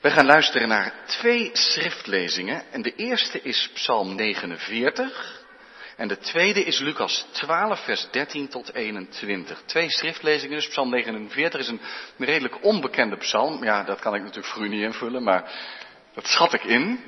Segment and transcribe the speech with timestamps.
[0.00, 2.62] We gaan luisteren naar twee schriftlezingen.
[2.70, 5.42] En de eerste is Psalm 49.
[5.96, 9.62] En de tweede is Lucas 12, vers 13 tot 21.
[9.66, 11.80] Twee schriftlezingen, dus Psalm 49 is een
[12.18, 13.64] redelijk onbekende psalm.
[13.64, 15.52] Ja, dat kan ik natuurlijk voor u niet invullen, maar
[16.14, 17.00] dat schat ik in.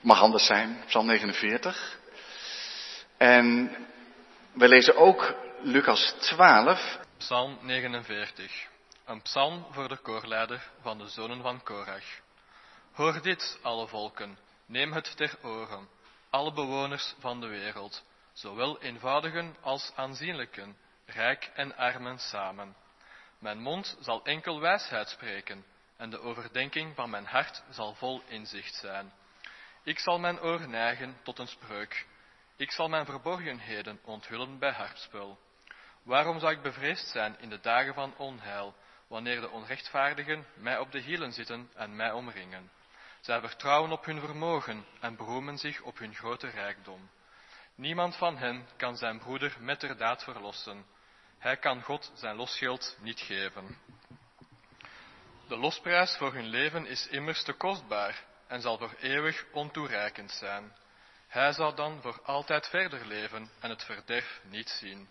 [0.00, 1.98] Mag anders zijn, Psalm 49.
[3.16, 3.76] En
[4.52, 6.98] we lezen ook Lucas 12.
[7.18, 8.72] Psalm 49.
[9.04, 12.04] Een psalm voor de koorleider van de zonen van Korach.
[12.92, 15.88] Hoor dit, alle volken, neem het ter oren,
[16.30, 22.76] alle bewoners van de wereld, zowel eenvoudigen als aanzienlijken, rijk en armen samen.
[23.38, 25.64] Mijn mond zal enkel wijsheid spreken,
[25.96, 29.12] en de overdenking van mijn hart zal vol inzicht zijn.
[29.82, 32.06] Ik zal mijn oor neigen tot een spreuk.
[32.56, 35.38] Ik zal mijn verborgenheden onthullen bij hartspel.
[36.02, 38.74] Waarom zou ik bevreesd zijn in de dagen van onheil,
[39.08, 42.70] wanneer de onrechtvaardigen mij op de hielen zitten en mij omringen?
[43.20, 47.10] Zij vertrouwen op hun vermogen en beroemen zich op hun grote rijkdom.
[47.74, 50.86] Niemand van hen kan zijn broeder met der daad verlossen.
[51.38, 53.78] Hij kan God zijn losgeld niet geven.
[55.48, 60.72] De losprijs voor hun leven is immers te kostbaar en zal voor eeuwig ontoereikend zijn.
[61.28, 65.08] Hij zal dan voor altijd verder leven en het verderf niet zien.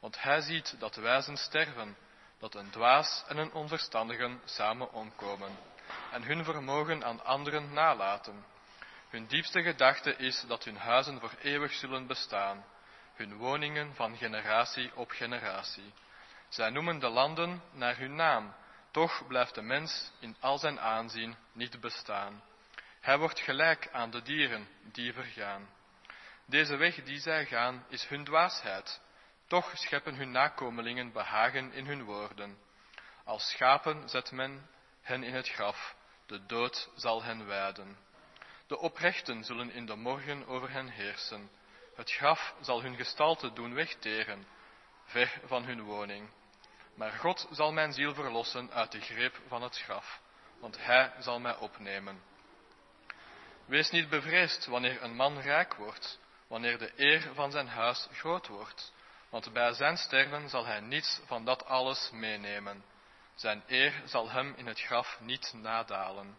[0.00, 1.96] Want hij ziet dat wijzen sterven,
[2.38, 5.58] dat een dwaas en een onverstandige samen omkomen
[6.10, 8.44] en hun vermogen aan anderen nalaten.
[9.08, 12.64] Hun diepste gedachte is dat hun huizen voor eeuwig zullen bestaan,
[13.14, 15.92] hun woningen van generatie op generatie.
[16.48, 18.54] Zij noemen de landen naar hun naam,
[18.90, 22.42] toch blijft de mens in al zijn aanzien niet bestaan.
[23.00, 25.68] Hij wordt gelijk aan de dieren die vergaan.
[26.46, 29.00] Deze weg die zij gaan is hun dwaasheid,
[29.46, 32.58] toch scheppen hun nakomelingen behagen in hun woorden.
[33.24, 34.70] Als schapen zet men
[35.02, 37.98] hen in het graf, de dood zal hen wijden.
[38.66, 41.50] De oprechten zullen in de morgen over hen heersen.
[41.94, 44.46] Het graf zal hun gestalte doen wegteren,
[45.04, 46.30] ver van hun woning.
[46.94, 50.20] Maar God zal mijn ziel verlossen uit de greep van het graf,
[50.60, 52.22] want Hij zal mij opnemen.
[53.66, 58.46] Wees niet bevreesd wanneer een man rijk wordt, wanneer de eer van zijn huis groot
[58.46, 58.92] wordt,
[59.28, 62.84] want bij zijn sterven zal hij niets van dat alles meenemen.
[63.34, 66.36] Zijn eer zal hem in het graf niet nadalen.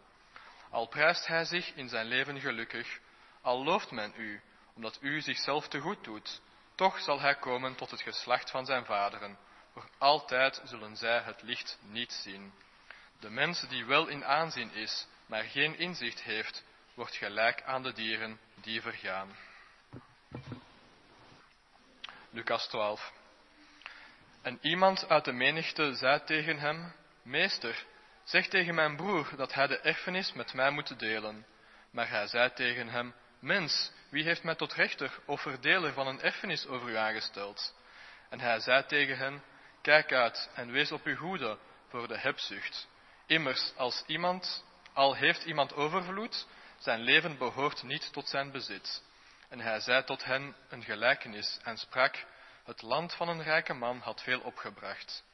[0.70, 2.98] Al prijst hij zich in zijn leven gelukkig,
[3.40, 4.40] al looft men u,
[4.74, 6.40] omdat u zichzelf te goed doet,
[6.74, 9.38] toch zal hij komen tot het geslacht van zijn vaderen.
[9.72, 12.52] Voor altijd zullen zij het licht niet zien.
[13.20, 17.92] De mens die wel in aanzien is, maar geen inzicht heeft, wordt gelijk aan de
[17.92, 19.36] dieren die vergaan.
[22.30, 23.12] Lucas 12.
[24.42, 27.84] En iemand uit de menigte zei tegen hem, Meester,
[28.24, 31.46] zeg tegen mijn broer dat hij de erfenis met mij moet delen.
[31.90, 36.20] Maar hij zei tegen hem, Mens, wie heeft mij tot rechter of verdeler van een
[36.20, 37.74] erfenis over u aangesteld?
[38.28, 39.42] En hij zei tegen hen,
[39.82, 41.58] Kijk uit en wees op uw hoede
[41.88, 42.88] voor de hebzucht.
[43.26, 46.46] Immers, als iemand, al heeft iemand overvloed,
[46.78, 49.02] zijn leven behoort niet tot zijn bezit.
[49.48, 52.24] En hij zei tot hen een gelijkenis en sprak,
[52.64, 55.24] het land van een rijke man had veel opgebracht.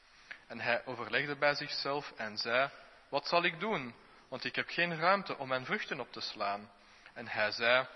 [0.47, 2.69] En hij overlegde bij zichzelf en zei,
[3.09, 3.95] wat zal ik doen?
[4.29, 6.71] Want ik heb geen ruimte om mijn vruchten op te slaan.
[7.13, 7.87] En hij zei,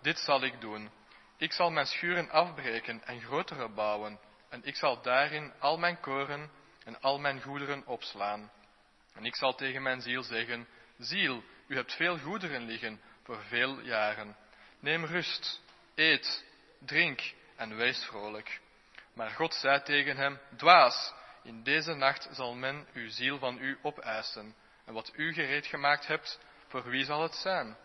[0.00, 0.90] dit zal ik doen.
[1.36, 4.20] Ik zal mijn schuren afbreken en grotere bouwen.
[4.48, 6.50] En ik zal daarin al mijn koren
[6.84, 8.50] en al mijn goederen opslaan.
[9.14, 13.80] En ik zal tegen mijn ziel zeggen, ziel, u hebt veel goederen liggen voor veel
[13.80, 14.36] jaren.
[14.80, 15.62] Neem rust,
[15.96, 16.44] eet,
[16.78, 17.20] drink
[17.56, 18.60] en wees vrolijk.
[19.14, 21.12] Maar God zei tegen hem, dwaas,
[21.42, 24.54] in deze nacht zal men uw ziel van u opeisen.
[24.84, 27.76] En wat u gereed gemaakt hebt, voor wie zal het zijn?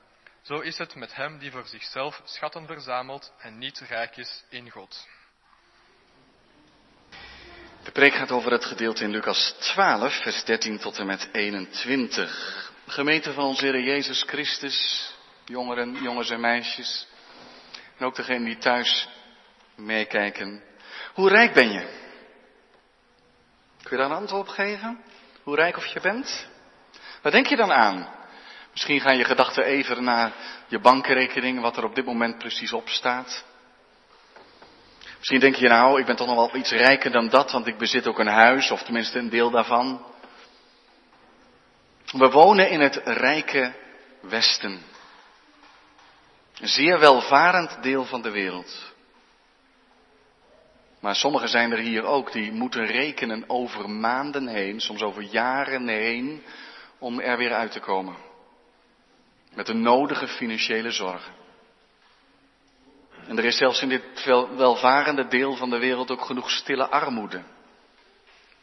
[0.41, 4.69] Zo is het met hem die voor zichzelf schatten verzamelt en niet rijk is in
[4.69, 5.07] God.
[7.83, 12.71] De preek gaat over het gedeelte in Lucas 12, vers 13 tot en met 21.
[12.87, 15.09] gemeente van onze Heer Jezus Christus,
[15.45, 17.07] jongeren, jongens en meisjes.
[18.01, 19.07] En ook degenen die thuis
[19.75, 20.63] meekijken.
[21.13, 21.79] Hoe rijk ben je?
[23.83, 25.03] Kun je daar een antwoord op geven?
[25.43, 26.47] Hoe rijk of je bent?
[27.21, 28.09] Waar denk je dan aan?
[28.71, 30.31] Misschien gaan je gedachten even naar
[30.67, 33.45] je bankrekening, wat er op dit moment precies op staat.
[35.17, 37.77] Misschien denk je nou, ik ben toch nog wel iets rijker dan dat, want ik
[37.77, 40.05] bezit ook een huis, of tenminste een deel daarvan.
[42.11, 43.73] We wonen in het rijke
[44.21, 44.81] Westen.
[46.61, 48.93] Een zeer welvarend deel van de wereld.
[50.99, 55.87] Maar sommigen zijn er hier ook die moeten rekenen over maanden heen, soms over jaren
[55.87, 56.43] heen,
[56.99, 58.15] om er weer uit te komen.
[59.53, 61.33] Met de nodige financiële zorgen.
[63.27, 64.25] En er is zelfs in dit
[64.55, 67.41] welvarende deel van de wereld ook genoeg stille armoede.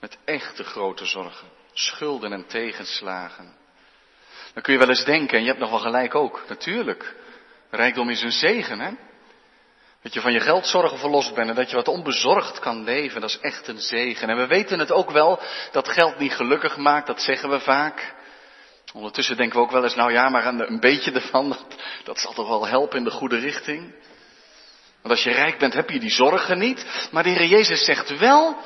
[0.00, 3.54] Met echte grote zorgen, schulden en tegenslagen.
[4.52, 7.16] Dan kun je wel eens denken, en je hebt nog wel gelijk ook, natuurlijk.
[7.70, 8.91] Rijkdom is een zegen, hè?
[10.03, 13.31] Dat je van je geldzorgen verlost bent en dat je wat onbezorgd kan leven, dat
[13.31, 14.29] is echt een zegen.
[14.29, 15.41] En we weten het ook wel,
[15.73, 18.15] dat geld niet gelukkig maakt, dat zeggen we vaak.
[18.93, 21.67] Ondertussen denken we ook wel eens, nou ja, maar een beetje ervan, dat,
[22.05, 23.94] dat zal toch wel helpen in de goede richting.
[25.03, 27.09] Want als je rijk bent, heb je die zorgen niet.
[27.11, 28.56] Maar de Heer Jezus zegt wel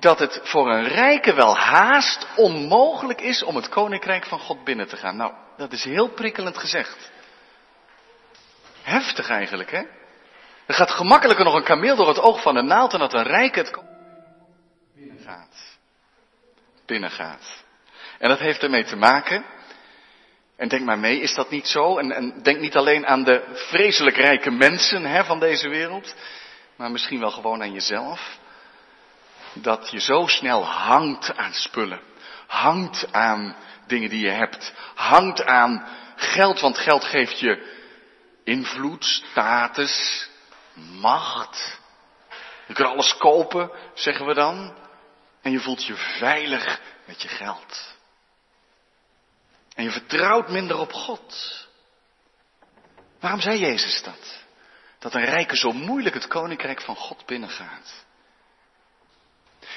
[0.00, 4.88] dat het voor een rijke wel haast onmogelijk is om het koninkrijk van God binnen
[4.88, 5.16] te gaan.
[5.16, 7.10] Nou, dat is heel prikkelend gezegd.
[8.86, 9.82] Heftig eigenlijk, hè?
[10.66, 13.22] Er gaat gemakkelijker nog een kameel door het oog van een naald dan dat een
[13.22, 13.78] rijke het
[14.94, 15.78] binnengaat.
[16.86, 17.64] Binnengaat.
[18.18, 19.44] En dat heeft ermee te maken,
[20.56, 21.98] en denk maar mee, is dat niet zo?
[21.98, 26.14] En, en denk niet alleen aan de vreselijk rijke mensen hè, van deze wereld,
[26.76, 28.38] maar misschien wel gewoon aan jezelf.
[29.52, 32.00] Dat je zo snel hangt aan spullen,
[32.46, 33.56] hangt aan
[33.86, 35.86] dingen die je hebt, hangt aan
[36.16, 37.75] geld, want geld geeft je
[38.46, 40.28] invloed, status,
[40.74, 41.78] macht.
[42.66, 44.74] Je kunt alles kopen, zeggen we dan.
[45.42, 47.94] En je voelt je veilig met je geld.
[49.74, 51.66] En je vertrouwt minder op God.
[53.20, 54.44] Waarom zei Jezus dat?
[54.98, 58.04] Dat een rijke zo moeilijk het koninkrijk van God binnengaat.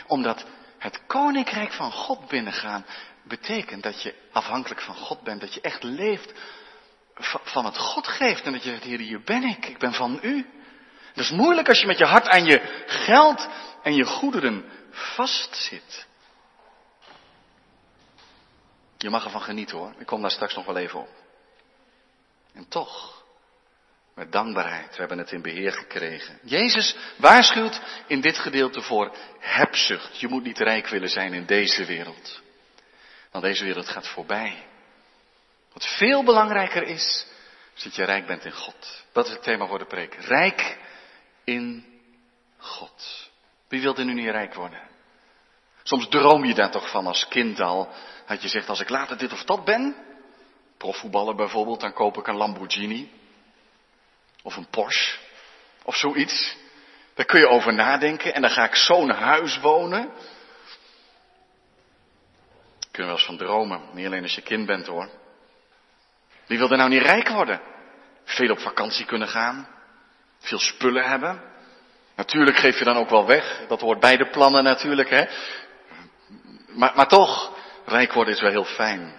[0.08, 0.46] Omdat
[0.78, 2.86] het koninkrijk van God binnengaan
[3.24, 5.42] betekent dat je afhankelijk van God bent.
[5.42, 6.34] Dat je echt leeft
[7.44, 8.44] van het God geeft.
[8.44, 9.66] En dat je zegt, Heer, hier ben ik.
[9.66, 10.46] Ik ben van u.
[11.14, 13.48] Dat is moeilijk als je met je hart aan je geld
[13.84, 16.08] en je goederen vastzit.
[18.98, 19.94] Je mag ervan genieten hoor.
[19.98, 21.10] Ik kom daar straks nog wel even op.
[22.54, 23.24] En toch,
[24.16, 26.40] met dankbaarheid, we hebben het in beheer gekregen.
[26.44, 30.20] Jezus waarschuwt in dit gedeelte voor hebzucht.
[30.20, 32.42] Je moet niet rijk willen zijn in deze wereld.
[33.32, 34.69] Want deze wereld gaat voorbij.
[35.80, 37.26] Wat veel belangrijker is,
[37.76, 39.04] is dat je rijk bent in God.
[39.12, 40.16] Dat is het thema voor de preek.
[40.16, 40.78] Rijk
[41.44, 41.86] in
[42.58, 43.30] God.
[43.68, 44.82] Wie wil er nu niet rijk worden?
[45.84, 47.90] Soms droom je daar toch van als kind al.
[48.28, 49.96] Dat je zegt, als ik later dit of dat ben,
[50.78, 53.12] profvoetballer bijvoorbeeld, dan koop ik een Lamborghini.
[54.44, 55.18] Of een Porsche.
[55.84, 56.56] Of zoiets.
[57.14, 60.12] Daar kun je over nadenken en dan ga ik zo'n huis wonen.
[62.92, 63.82] Kun je wel eens van dromen.
[63.94, 65.10] Niet alleen als je kind bent hoor.
[66.50, 67.62] Wie wil er nou niet rijk worden?
[68.24, 69.68] Veel op vakantie kunnen gaan.
[70.40, 71.42] Veel spullen hebben.
[72.16, 73.62] Natuurlijk geef je dan ook wel weg.
[73.68, 75.26] Dat hoort bij de plannen natuurlijk, hè.
[76.68, 77.52] Maar, maar toch,
[77.86, 79.14] rijk worden is wel heel fijn.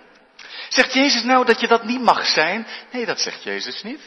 [0.68, 2.66] Zegt Jezus nou dat je dat niet mag zijn?
[2.92, 4.00] Nee, dat zegt Jezus niet.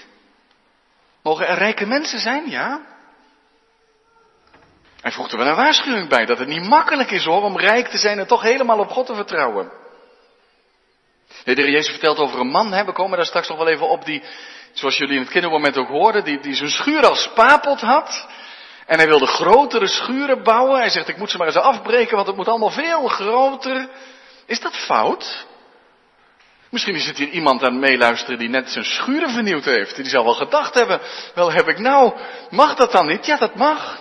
[1.21, 2.49] Mogen er rijke mensen zijn?
[2.49, 2.81] Ja.
[5.01, 7.87] Hij voegt er wel een waarschuwing bij dat het niet makkelijk is hoor om rijk
[7.87, 9.71] te zijn en toch helemaal op God te vertrouwen.
[11.43, 13.89] De heer Jezus vertelt over een man, hè, we komen daar straks nog wel even
[13.89, 14.23] op, die,
[14.71, 18.27] zoals jullie in het kindermoment ook hoorden, die, die zijn schuur als spapot had.
[18.85, 20.79] En hij wilde grotere schuren bouwen.
[20.79, 23.89] Hij zegt, ik moet ze maar eens afbreken, want het moet allemaal veel groter.
[24.45, 25.45] Is dat fout?
[26.69, 29.95] Misschien is het hier iemand aan het meeluisteren die net zijn schuren vernieuwd heeft.
[29.95, 30.99] Die zal wel gedacht hebben,
[31.35, 32.13] wel heb ik nou,
[32.49, 33.25] mag dat dan niet?
[33.25, 33.99] Ja, dat mag.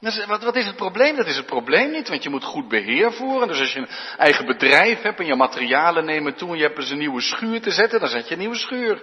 [0.00, 1.16] Wat, wat is het probleem?
[1.16, 3.48] Dat is het probleem niet, want je moet goed beheer voeren.
[3.48, 6.78] Dus als je een eigen bedrijf hebt en je materialen nemen toe en je hebt
[6.78, 9.02] eens een nieuwe schuur te zetten, dan zet je een nieuwe schuur.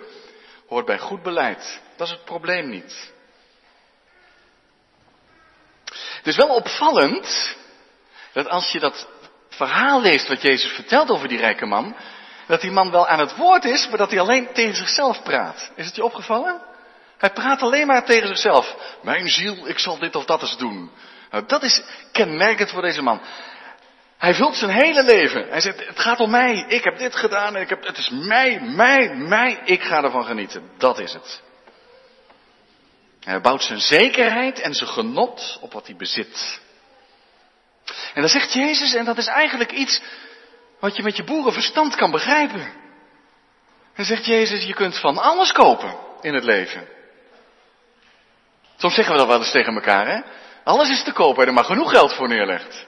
[0.68, 1.82] Hoort bij goed beleid.
[1.96, 3.12] Dat is het probleem niet.
[6.18, 7.56] Het is wel opvallend
[8.34, 9.08] dat als je dat
[9.50, 11.96] verhaal leest wat Jezus vertelt over die rijke man,
[12.48, 15.72] dat die man wel aan het woord is, maar dat hij alleen tegen zichzelf praat.
[15.76, 16.62] Is het je opgevallen?
[17.24, 18.76] Hij praat alleen maar tegen zichzelf.
[19.02, 20.92] Mijn ziel, ik zal dit of dat eens doen.
[21.32, 23.22] Nou, dat is kenmerkend voor deze man.
[24.18, 25.50] Hij vult zijn hele leven.
[25.50, 26.66] Hij zegt, het gaat om mij.
[26.68, 27.56] Ik heb dit gedaan.
[27.56, 29.62] Ik heb, het is mij, mij, mij.
[29.66, 30.70] Ik ga ervan genieten.
[30.78, 31.42] Dat is het.
[33.20, 36.60] Hij bouwt zijn zekerheid en zijn genot op wat hij bezit.
[38.14, 40.02] En dan zegt Jezus, en dat is eigenlijk iets
[40.80, 42.74] wat je met je boerenverstand kan begrijpen.
[43.96, 47.02] Dan zegt Jezus, je kunt van alles kopen in het leven.
[48.84, 50.22] Soms zeggen we dat wel eens tegen elkaar, hè?
[50.64, 52.86] Alles is te kopen en er maar genoeg geld voor neerlegt.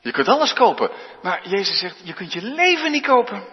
[0.00, 0.90] Je kunt alles kopen,
[1.22, 3.44] maar Jezus zegt, je kunt je leven niet kopen.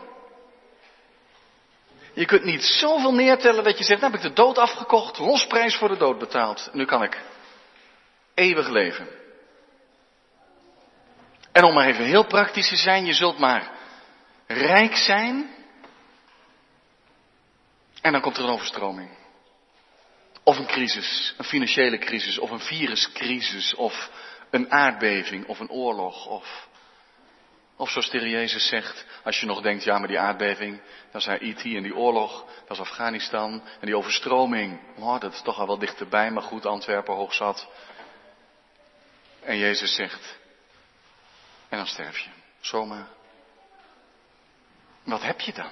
[2.14, 5.76] Je kunt niet zoveel neertellen dat je zegt, nou heb ik de dood afgekocht, losprijs
[5.76, 6.70] voor de dood betaald.
[6.74, 7.18] Nu kan ik
[8.34, 9.08] eeuwig leven.
[11.52, 13.72] En om maar even heel praktisch te zijn, je zult maar
[14.48, 15.50] rijk zijn
[18.02, 19.10] En dan komt er een overstroming.
[20.50, 24.12] Of een crisis, een financiële crisis, of een viruscrisis, of
[24.50, 26.68] een aardbeving, of een oorlog, of
[27.76, 31.28] of zoals de Jezus zegt, als je nog denkt, ja maar die aardbeving, dat is
[31.28, 35.68] Haiti en die oorlog, dat is Afghanistan en die overstroming, oh, dat is toch al
[35.68, 37.68] wel dichterbij, maar goed, Antwerpen hoog zat.
[39.44, 40.38] En Jezus zegt,
[41.70, 42.30] en dan sterf je,
[42.60, 43.08] zomaar.
[45.04, 45.72] Wat heb je dan?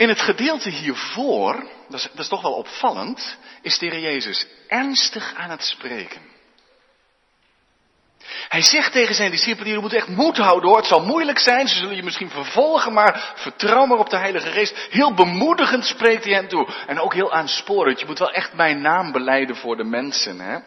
[0.00, 1.54] In het gedeelte hiervoor,
[1.88, 6.20] dat is, dat is toch wel opvallend, is de Heer Jezus ernstig aan het spreken.
[8.48, 10.78] Hij zegt tegen zijn discipelen, jullie moeten echt moed houden hoor.
[10.78, 14.50] Het zal moeilijk zijn, ze zullen je misschien vervolgen, maar vertrouw maar op de Heilige
[14.50, 14.86] Geest.
[14.90, 16.68] Heel bemoedigend spreekt hij hen toe.
[16.86, 18.00] En ook heel aansporend.
[18.00, 20.40] Je moet wel echt mijn naam beleiden voor de mensen.
[20.40, 20.58] Hè?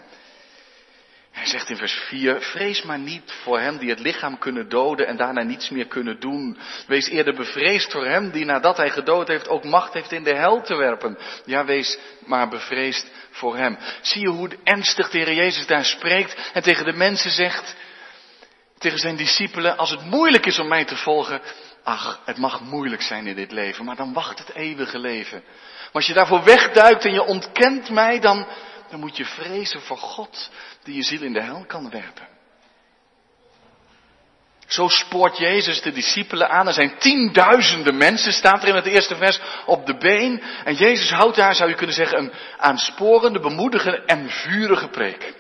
[1.34, 5.08] Hij zegt in vers 4, vrees maar niet voor hem die het lichaam kunnen doden
[5.08, 6.58] en daarna niets meer kunnen doen.
[6.88, 10.36] Wees eerder bevreesd voor hem die nadat hij gedood heeft ook macht heeft in de
[10.36, 11.18] hel te werpen.
[11.46, 13.78] Ja, wees maar bevreesd voor hem.
[14.02, 17.76] Zie je hoe ernstig de Heer Jezus daar spreekt en tegen de mensen zegt,
[18.78, 21.42] tegen zijn discipelen, als het moeilijk is om mij te volgen,
[21.84, 25.44] ach, het mag moeilijk zijn in dit leven, maar dan wacht het eeuwige leven.
[25.46, 28.48] Maar als je daarvoor wegduikt en je ontkent mij, dan,
[28.94, 30.50] dan moet je vrezen voor God
[30.84, 32.28] die je ziel in de hel kan werpen.
[34.68, 36.68] Zo spoort Jezus de discipelen aan.
[36.68, 40.42] Er zijn tienduizenden mensen, staat er in het eerste vers, op de been.
[40.64, 45.34] En Jezus houdt daar, zou je kunnen zeggen, een aansporende, bemoedigende en vurige preek.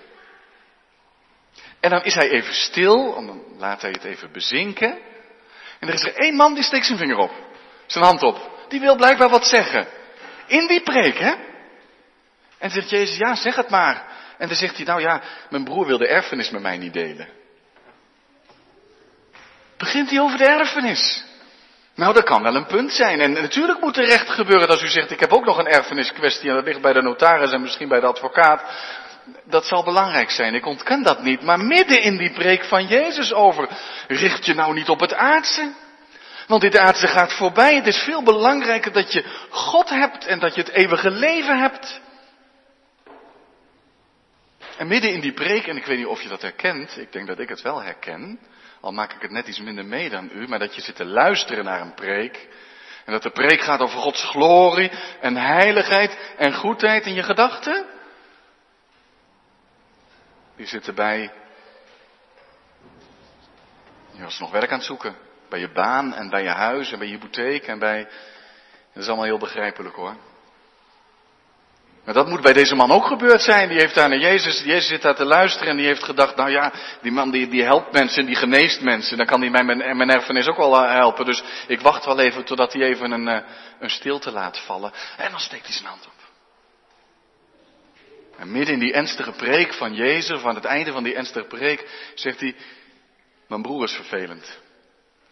[1.79, 5.00] En dan is hij even stil, en dan laat hij het even bezinken.
[5.79, 7.31] En er is er één man die steekt zijn vinger op,
[7.88, 8.65] zijn hand op.
[8.67, 9.88] Die wil blijkbaar wat zeggen.
[10.48, 11.51] In die preek, hè?
[12.63, 14.05] En zegt Jezus, ja, zeg het maar.
[14.38, 17.27] En dan zegt hij, nou ja, mijn broer wil de erfenis met mij niet delen.
[19.77, 21.24] Begint hij over de erfenis.
[21.96, 23.22] Nou, dat kan wel een punt zijn.
[23.22, 26.50] En natuurlijk moet er recht gebeuren als u zegt, ik heb ook nog een erfeniskwestie
[26.50, 28.63] en dat ligt bij de notaris en misschien bij de advocaat.
[29.43, 31.41] Dat zal belangrijk zijn, ik ontken dat niet.
[31.41, 33.67] Maar midden in die preek van Jezus over,
[34.08, 35.72] richt je nou niet op het aardse.
[36.48, 37.75] Want dit aardse gaat voorbij.
[37.75, 42.01] Het is veel belangrijker dat je God hebt en dat je het eeuwige leven hebt.
[44.77, 47.27] En midden in die preek, en ik weet niet of je dat herkent, ik denk
[47.27, 48.39] dat ik het wel herken,
[48.81, 51.05] al maak ik het net iets minder mee dan u, maar dat je zit te
[51.05, 52.47] luisteren naar een preek.
[53.05, 57.85] En dat de preek gaat over Gods glorie en heiligheid en goedheid in je gedachten.
[60.55, 61.31] Die zit erbij.
[64.11, 65.15] Je was nog werk aan het zoeken.
[65.49, 68.03] Bij je baan en bij je huis en bij je hypotheek en bij.
[68.93, 70.15] Dat is allemaal heel begrijpelijk hoor.
[72.05, 73.69] Maar dat moet bij deze man ook gebeurd zijn.
[73.69, 76.50] Die heeft daar naar Jezus, Jezus zit daar te luisteren en die heeft gedacht, nou
[76.50, 79.98] ja, die man die, die helpt mensen, die geneest mensen, dan kan hij mij mijn,
[79.98, 81.25] mijn erfenis ook wel eh, helpen.
[81.25, 84.93] Dus ik wacht wel even totdat hij even een, eh, een stilte laat vallen.
[85.17, 86.12] En dan steekt hij zijn hand op.
[88.38, 92.12] En midden in die ernstige preek van Jezus, van het einde van die ernstige preek,
[92.15, 92.55] zegt hij,
[93.48, 94.60] mijn broer is vervelend.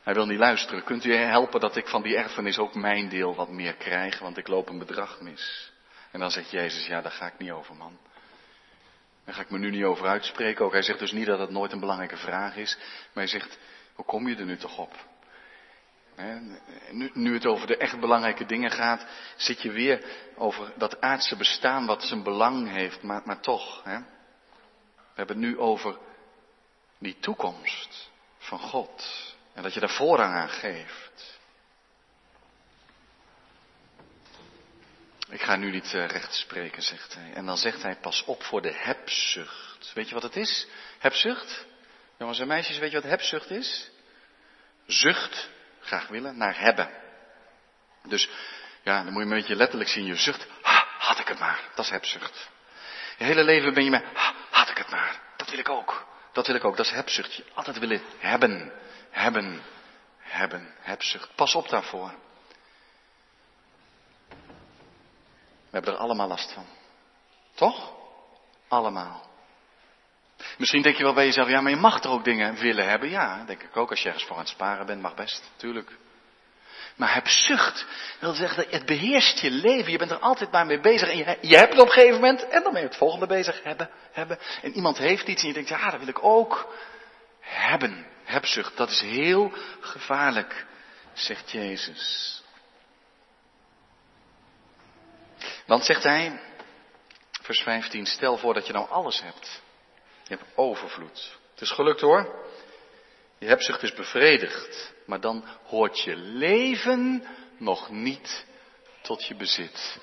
[0.03, 0.83] Hij wil niet luisteren.
[0.83, 4.37] Kunt u helpen dat ik van die erfenis ook mijn deel wat meer krijg, want
[4.37, 5.70] ik loop een bedrag mis.
[6.11, 7.97] En dan zegt Jezus, ja, daar ga ik niet over, man.
[9.25, 10.65] Daar ga ik me nu niet over uitspreken.
[10.65, 12.75] Ook hij zegt dus niet dat het nooit een belangrijke vraag is.
[12.77, 13.57] Maar hij zegt,
[13.93, 15.09] hoe kom je er nu toch op?
[17.13, 21.85] nu, het over de echt belangrijke dingen gaat, zit je weer over dat aardse bestaan
[21.85, 23.83] wat zijn belang heeft, maar, maar toch.
[23.83, 23.97] Hè?
[24.95, 25.97] We hebben het nu over
[26.97, 29.05] die toekomst van God.
[29.53, 31.39] En dat je daar voorrang aan geeft.
[35.31, 37.33] Ik ga nu niet uh, recht spreken, zegt hij.
[37.33, 39.91] En dan zegt hij, pas op voor de hebzucht.
[39.93, 40.67] Weet je wat het is?
[40.99, 41.65] Hebzucht?
[42.17, 43.89] Jongens en meisjes, weet je wat hebzucht is?
[44.85, 45.49] Zucht,
[45.81, 46.89] graag willen, naar hebben.
[48.07, 48.29] Dus,
[48.83, 50.05] ja, dan moet je een beetje letterlijk zien.
[50.05, 51.59] Je zucht, ha, had ik het maar.
[51.75, 52.49] Dat is hebzucht.
[53.17, 55.19] Je hele leven ben je met, ha, had ik het maar.
[55.37, 56.07] Dat wil ik ook.
[56.33, 56.77] Dat wil ik ook.
[56.77, 57.35] Dat is hebzucht.
[57.35, 58.71] Je altijd willen hebben.
[59.09, 59.61] Hebben.
[60.17, 60.73] Hebben.
[60.79, 61.35] Hebzucht.
[61.35, 62.13] Pas op daarvoor.
[65.71, 66.65] We hebben er allemaal last van.
[67.55, 67.91] Toch?
[68.67, 69.29] Allemaal.
[70.57, 73.09] Misschien denk je wel bij jezelf, ja, maar je mag er ook dingen willen hebben.
[73.09, 73.89] Ja, denk ik ook.
[73.89, 75.91] Als je ergens voor aan het sparen bent, mag best, natuurlijk.
[76.95, 77.85] Maar hebzucht
[78.19, 79.91] wil zeggen dat het beheerst je leven.
[79.91, 81.09] Je bent er altijd maar mee bezig.
[81.09, 82.47] En je, je hebt het op een gegeven moment.
[82.47, 83.63] En dan ben je het volgende bezig.
[83.63, 84.39] Hebben, hebben.
[84.61, 86.73] En iemand heeft iets en je denkt, ja, dat wil ik ook.
[87.39, 88.05] Hebben.
[88.23, 88.77] Hebzucht.
[88.77, 90.65] Dat is heel gevaarlijk,
[91.13, 92.40] zegt Jezus.
[95.71, 96.39] Want zegt hij,
[97.41, 99.61] vers 15, stel voor dat je nou alles hebt.
[100.23, 101.37] Je hebt overvloed.
[101.51, 102.45] Het is gelukt hoor.
[103.39, 108.45] Je hebzucht is bevredigd, maar dan hoort je leven nog niet
[109.01, 109.97] tot je bezit.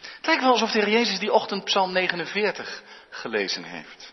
[0.00, 4.12] Het lijkt wel alsof de Heer Jezus die ochtend Psalm 49 gelezen heeft.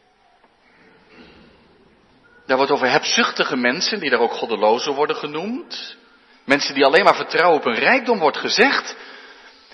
[2.46, 5.98] Daar wordt over hebzuchtige mensen, die daar ook goddelozen worden genoemd.
[6.44, 8.96] Mensen die alleen maar vertrouwen op een rijkdom wordt gezegd.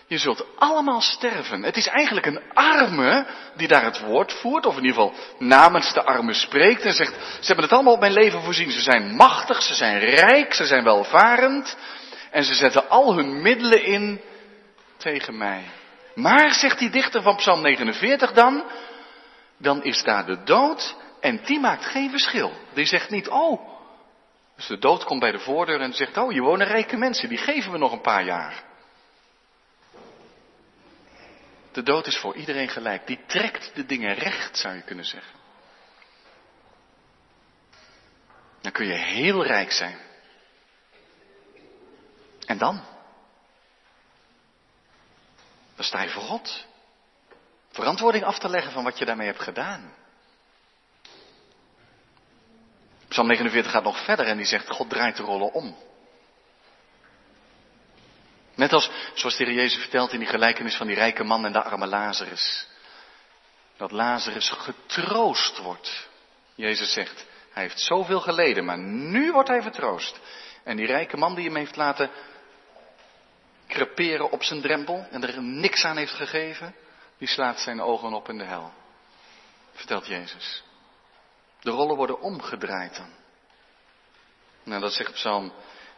[0.07, 1.63] Je zult allemaal sterven.
[1.63, 5.93] Het is eigenlijk een arme die daar het woord voert, of in ieder geval namens
[5.93, 8.71] de arme spreekt en zegt, ze hebben het allemaal op mijn leven voorzien.
[8.71, 11.77] Ze zijn machtig, ze zijn rijk, ze zijn welvarend
[12.31, 14.21] en ze zetten al hun middelen in
[14.97, 15.63] tegen mij.
[16.15, 18.63] Maar, zegt die dichter van Psalm 49 dan,
[19.57, 22.51] dan is daar de dood en die maakt geen verschil.
[22.73, 23.61] Die zegt niet, oh,
[24.55, 27.37] dus de dood komt bij de voordeur en zegt, oh, hier wonen rijke mensen, die
[27.37, 28.63] geven we nog een paar jaar.
[31.73, 33.07] De dood is voor iedereen gelijk.
[33.07, 35.33] Die trekt de dingen recht, zou je kunnen zeggen.
[38.61, 39.97] Dan kun je heel rijk zijn.
[42.45, 42.83] En dan?
[45.75, 46.65] Dan sta je voor God.
[47.71, 49.93] Verantwoording af te leggen van wat je daarmee hebt gedaan.
[53.07, 55.77] Psalm 49 gaat nog verder en die zegt, God draait de rollen om.
[58.55, 61.51] Net als, zoals de Heer Jezus vertelt in die gelijkenis van die rijke man en
[61.51, 62.67] de arme Lazarus.
[63.77, 66.07] Dat Lazarus getroost wordt.
[66.55, 70.19] Jezus zegt, hij heeft zoveel geleden, maar nu wordt hij vertroost.
[70.63, 72.11] En die rijke man die hem heeft laten
[73.67, 76.75] creperen op zijn drempel en er niks aan heeft gegeven,
[77.17, 78.71] die slaat zijn ogen op in de hel.
[79.73, 80.63] Vertelt Jezus.
[81.61, 83.09] De rollen worden omgedraaid dan.
[84.63, 85.53] Nou, dat zegt Psalm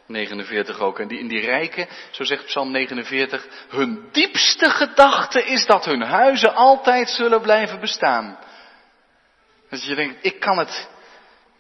[0.08, 1.00] 49 ook.
[1.00, 6.02] En die, in die rijken, zo zegt Psalm 49, hun diepste gedachte is dat hun
[6.02, 8.38] huizen altijd zullen blijven bestaan.
[9.70, 10.88] Dus je denkt, ik kan het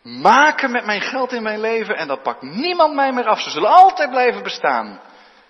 [0.02, 3.42] maken met mijn geld in mijn leven en dat pakt niemand mij meer af.
[3.42, 5.02] Ze zullen altijd blijven bestaan,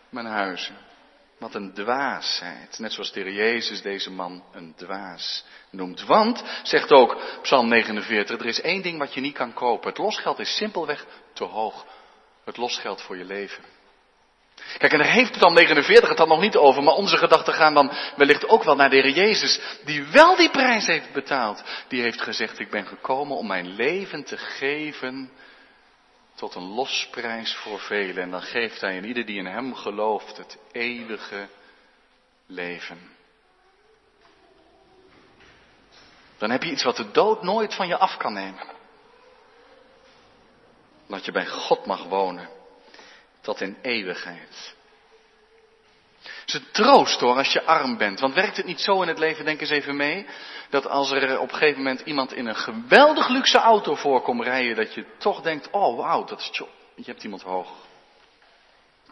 [0.09, 0.75] mijn huizen.
[1.39, 2.79] Wat een dwaasheid.
[2.79, 6.03] Net zoals de Heer Jezus deze man een dwaas noemt.
[6.03, 9.89] Want, zegt ook Psalm 49, er is één ding wat je niet kan kopen.
[9.89, 11.85] Het losgeld is simpelweg te hoog.
[12.45, 13.63] Het losgeld voor je leven.
[14.77, 17.73] Kijk, en daar heeft Psalm 49 het dan nog niet over, maar onze gedachten gaan
[17.73, 21.63] dan wellicht ook wel naar de Heer Jezus, die wel die prijs heeft betaald.
[21.87, 25.31] Die heeft gezegd, ik ben gekomen om mijn leven te geven
[26.35, 28.23] tot een losprijs voor velen.
[28.23, 31.47] En dan geeft hij in ieder die in hem gelooft het eeuwige
[32.47, 33.13] leven.
[36.37, 38.74] Dan heb je iets wat de dood nooit van je af kan nemen.
[41.07, 42.49] Dat je bij God mag wonen.
[43.41, 44.75] Tot in eeuwigheid.
[46.45, 48.19] Is een troost hoor als je arm bent.
[48.19, 50.25] Want werkt het niet zo in het leven, denk eens even mee.
[50.69, 54.75] Dat als er op een gegeven moment iemand in een geweldig luxe auto voorkomt rijden.
[54.75, 56.69] Dat je toch denkt, oh wauw, dat is tjo.
[56.95, 57.69] Je hebt iemand hoog.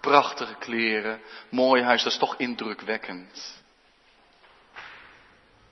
[0.01, 3.61] Prachtige kleren, mooi huis, dat is toch indrukwekkend.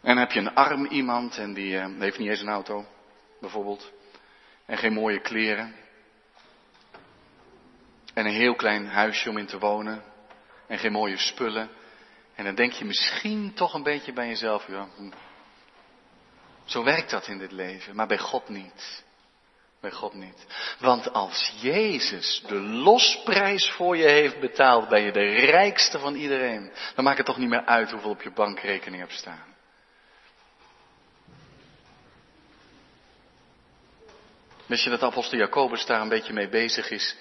[0.01, 2.86] En heb je een arm iemand en die uh, heeft niet eens een auto,
[3.39, 3.91] bijvoorbeeld.
[4.65, 5.75] En geen mooie kleren.
[8.13, 10.04] En een heel klein huisje om in te wonen.
[10.67, 11.69] En geen mooie spullen.
[12.36, 15.12] En dan denk je misschien toch een beetje bij jezelf, ja, hm.
[16.65, 19.04] zo werkt dat in dit leven, maar bij God niet.
[19.80, 20.45] Bij God niet.
[20.80, 26.71] Want als Jezus de losprijs voor je heeft betaald, ben je de rijkste van iedereen.
[26.95, 29.50] Dan maakt het toch niet meer uit hoeveel op je bankrekening hebt staan.
[34.65, 37.15] Weet je dat apostel Jacobus daar een beetje mee bezig is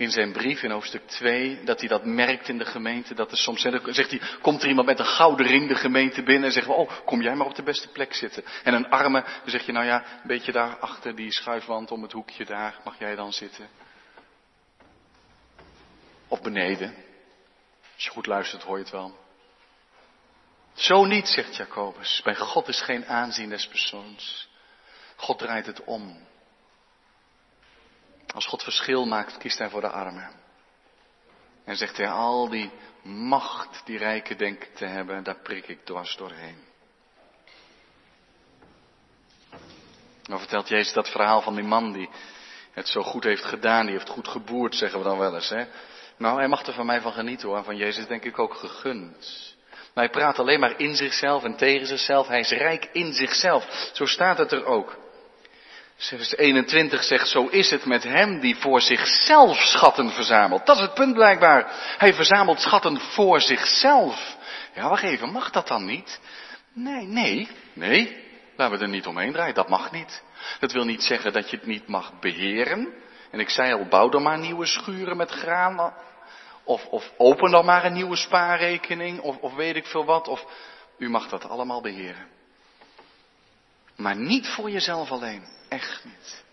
[0.00, 3.14] in zijn brief in hoofdstuk 2, dat hij dat merkt in de gemeente.
[3.14, 6.44] Dat er soms zegt hij, komt er iemand met een gouden ring de gemeente binnen
[6.44, 8.44] en zeggen we, oh, kom jij maar op de beste plek zitten.
[8.64, 12.02] En een arme, dan zeg je, nou ja, een beetje daar achter die schuifwand om
[12.02, 13.68] het hoekje daar, mag jij dan zitten.
[16.28, 16.94] Of beneden.
[17.94, 19.18] Als je goed luistert hoor je het wel.
[20.74, 22.20] Zo niet, zegt Jacobus.
[22.24, 24.48] Bij God is geen aanzien des persoons.
[25.16, 26.28] God draait het om.
[28.40, 30.30] Als God verschil maakt, kiest hij voor de armen.
[31.64, 32.70] En zegt hij, al die
[33.02, 36.58] macht die rijken denken te hebben, daar prik ik dwars doorheen.
[40.22, 42.08] Dan vertelt Jezus dat verhaal van die man die
[42.72, 45.48] het zo goed heeft gedaan, die heeft goed geboerd, zeggen we dan wel eens.
[45.48, 45.64] Hè?
[46.16, 49.54] Nou, hij mag er van mij van genieten hoor, van Jezus denk ik ook gegund.
[49.94, 53.90] Maar hij praat alleen maar in zichzelf en tegen zichzelf, hij is rijk in zichzelf.
[53.92, 54.98] Zo staat het er ook.
[56.02, 60.66] Vers 21 zegt, zo is het met hem die voor zichzelf schatten verzamelt.
[60.66, 61.66] Dat is het punt blijkbaar.
[61.98, 64.36] Hij verzamelt schatten voor zichzelf.
[64.74, 66.20] Ja, wacht even, mag dat dan niet?
[66.72, 68.28] Nee, nee, nee.
[68.56, 70.22] Laten we er niet omheen draaien, dat mag niet.
[70.58, 72.88] Dat wil niet zeggen dat je het niet mag beheren.
[73.30, 75.94] En ik zei al, bouw dan maar nieuwe schuren met graan.
[76.64, 79.20] Of, of open dan maar een nieuwe spaarrekening.
[79.20, 80.28] Of, of weet ik veel wat.
[80.28, 80.44] Of
[80.98, 82.26] u mag dat allemaal beheren.
[83.96, 85.58] Maar niet voor jezelf alleen.
[85.70, 86.44] Echt niet.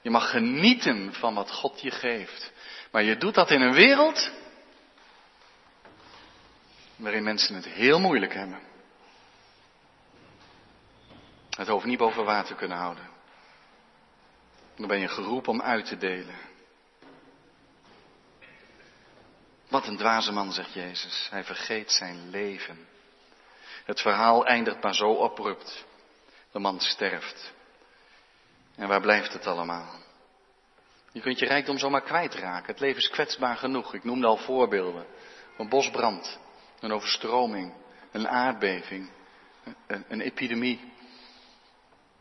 [0.00, 2.52] Je mag genieten van wat God je geeft.
[2.90, 4.30] Maar je doet dat in een wereld
[6.96, 8.60] waarin mensen het heel moeilijk hebben.
[11.50, 13.08] Het hoofd niet boven water kunnen houden.
[14.76, 16.36] Dan ben je geroepen om uit te delen.
[19.68, 21.28] Wat een dwaze man, zegt Jezus.
[21.30, 22.88] Hij vergeet zijn leven.
[23.84, 25.84] Het verhaal eindigt maar zo abrupt.
[26.52, 27.56] De man sterft.
[28.78, 29.94] En waar blijft het allemaal?
[31.12, 32.66] Je kunt je rijkdom zomaar kwijtraken.
[32.66, 33.94] Het leven is kwetsbaar genoeg.
[33.94, 35.06] Ik noemde al voorbeelden.
[35.56, 36.38] Een bosbrand,
[36.80, 37.74] een overstroming,
[38.12, 39.10] een aardbeving,
[39.86, 40.92] een, een epidemie,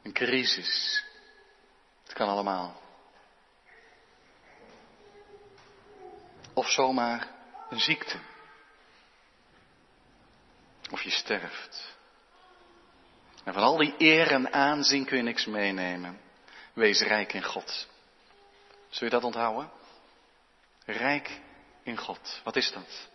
[0.04, 1.04] een crisis.
[2.04, 2.82] Het kan allemaal.
[6.54, 7.28] Of zomaar
[7.70, 8.20] een ziekte.
[10.92, 11.96] Of je sterft.
[13.44, 16.26] En van al die eer en aanzien kun je niks meenemen.
[16.78, 17.88] Wees rijk in God.
[18.90, 19.70] Zul je dat onthouden?
[20.86, 21.40] Rijk
[21.84, 22.42] in God.
[22.44, 23.08] Wat is dat?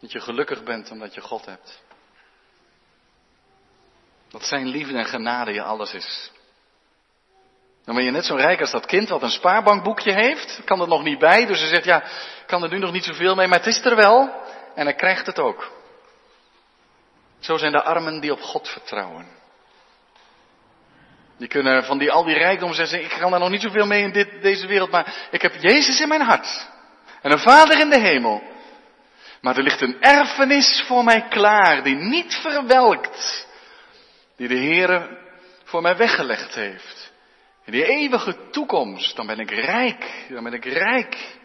[0.00, 1.82] Dat je gelukkig bent omdat je God hebt.
[4.28, 6.30] Dat zijn liefde en genade je alles is.
[7.84, 10.60] Dan ben je net zo rijk als dat kind wat een spaarbankboekje heeft.
[10.64, 12.04] Kan er nog niet bij, dus hij zegt ja,
[12.46, 14.44] kan er nu nog niet zoveel mee, maar het is er wel.
[14.74, 15.72] En hij krijgt het ook.
[17.38, 19.35] Zo zijn de armen die op God vertrouwen.
[21.38, 24.02] Die kunnen van die, al die rijkdom zeggen, ik kan er nog niet zoveel mee
[24.02, 26.68] in dit, deze wereld, maar ik heb Jezus in mijn hart.
[27.22, 28.42] En een vader in de hemel.
[29.40, 33.46] Maar er ligt een erfenis voor mij klaar, die niet verwelkt.
[34.36, 35.18] Die de Heer
[35.64, 37.12] voor mij weggelegd heeft.
[37.64, 41.38] In die eeuwige toekomst, dan ben ik rijk, dan ben ik rijk.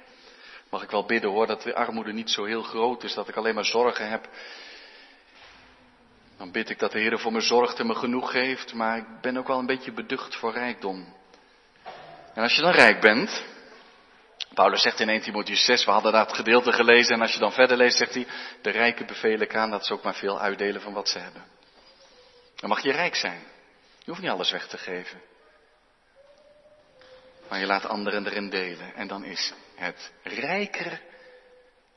[0.69, 3.35] Mag ik wel bidden hoor, dat de armoede niet zo heel groot is, dat ik
[3.35, 4.29] alleen maar zorgen heb
[6.41, 9.21] dan bid ik dat de Heer voor me zorgt en me genoeg geeft, maar ik
[9.21, 11.13] ben ook wel een beetje beducht voor rijkdom.
[12.33, 13.43] En als je dan rijk bent,
[14.53, 17.51] Paulus zegt in 1 Timotheüs 6, we hadden dat gedeelte gelezen en als je dan
[17.51, 18.27] verder leest, zegt hij,
[18.61, 21.43] de rijken bevelen ik aan dat ze ook maar veel uitdelen van wat ze hebben.
[22.55, 23.43] Dan mag je rijk zijn.
[23.99, 25.21] Je hoeft niet alles weg te geven.
[27.49, 28.95] Maar je laat anderen erin delen.
[28.95, 31.01] En dan is het rijker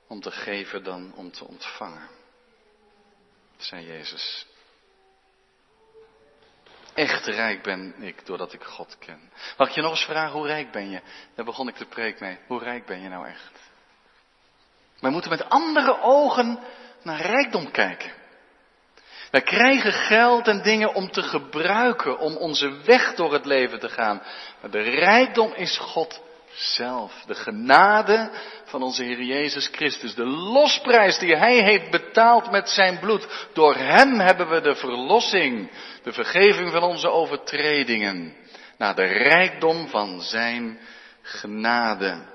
[0.09, 2.09] om te geven dan om te ontvangen
[3.57, 4.47] zei Jezus.
[6.95, 9.31] Echt rijk ben ik doordat ik God ken.
[9.57, 11.01] Mag ik je nog eens vragen, hoe rijk ben je?
[11.35, 12.38] Daar begon ik de preek mee.
[12.47, 13.53] Hoe rijk ben je nou echt?
[15.01, 16.59] Wij moeten met andere ogen
[17.03, 18.12] naar rijkdom kijken.
[19.31, 23.88] Wij krijgen geld en dingen om te gebruiken, om onze weg door het leven te
[23.88, 24.23] gaan.
[24.61, 26.23] Maar de rijkdom is God
[26.55, 27.23] zelf.
[27.27, 28.31] De genade
[28.64, 30.14] van onze Heer Jezus Christus.
[30.14, 33.49] De losprijs die Hij heeft betaald met zijn bloed.
[33.53, 35.71] Door Hem hebben we de verlossing,
[36.03, 38.37] de vergeving van onze overtredingen.
[38.79, 40.79] Naar de rijkdom van Zijn
[41.23, 42.33] genade.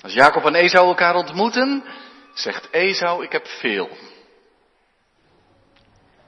[0.00, 1.84] Als Jacob en Esau elkaar ontmoeten,
[2.34, 3.88] zegt Esau, ik heb veel.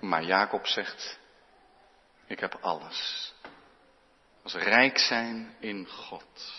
[0.01, 1.18] Maar Jacob zegt,
[2.27, 3.32] ik heb alles.
[4.42, 6.52] Als rijk zijn in God.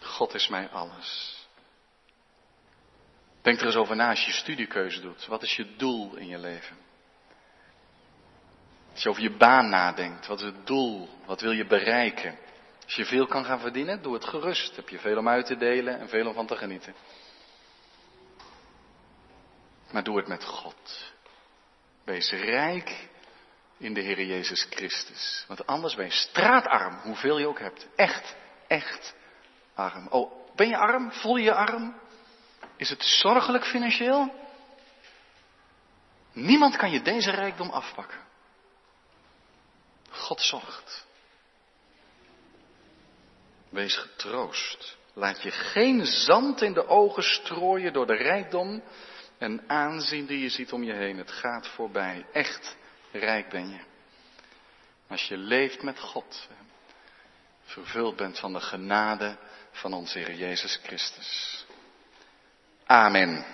[0.00, 1.38] God is mij alles.
[3.42, 5.26] Denk er eens over na als je studiekeuze doet.
[5.26, 6.76] Wat is je doel in je leven?
[8.92, 11.08] Als je over je baan nadenkt, wat is het doel?
[11.26, 12.38] Wat wil je bereiken?
[12.84, 14.76] Als je veel kan gaan verdienen, doe het gerust.
[14.76, 16.94] Heb je veel om uit te delen en veel om van te genieten.
[19.90, 21.12] Maar doe het met God.
[22.04, 23.08] Wees rijk
[23.80, 25.44] in de Heer Jezus Christus.
[25.48, 27.86] Want anders ben je straatarm, hoeveel je ook hebt.
[27.96, 28.34] Echt,
[28.66, 29.14] echt
[29.74, 30.06] arm.
[30.08, 31.12] Oh, ben je arm?
[31.12, 32.00] Voel je je arm?
[32.76, 34.34] Is het zorgelijk financieel?
[36.32, 38.18] Niemand kan je deze rijkdom afpakken.
[40.10, 41.06] God zorgt.
[43.68, 44.96] Wees getroost.
[45.14, 48.82] Laat je geen zand in de ogen strooien door de rijkdom
[49.38, 51.18] en aanzien die je ziet om je heen.
[51.18, 52.26] Het gaat voorbij.
[52.32, 52.76] Echt
[53.12, 53.80] rijk ben je.
[55.08, 56.48] Als je leeft met God,
[57.62, 59.36] vervuld bent van de genade
[59.72, 61.64] van onze Heer Jezus Christus.
[62.86, 63.44] Amen.